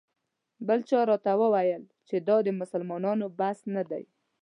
بل 0.67 0.79
چا 0.89 0.99
راته 1.09 1.31
وویل 1.41 1.83
چې 2.07 2.15
دا 2.27 2.37
د 2.45 2.49
مسلمانانو 2.61 3.25
بس 3.39 3.57
نه 3.75 3.83
دی. 3.89 4.03